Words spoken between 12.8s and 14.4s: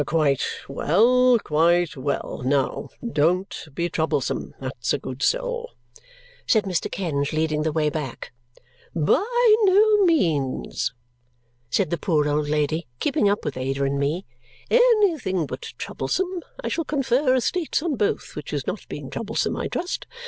keeping up with Ada and me.